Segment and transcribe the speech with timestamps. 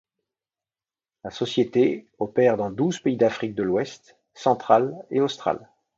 [1.23, 5.69] La société opère dans douze pays d'Afrique de l'ouest, centrale et australe.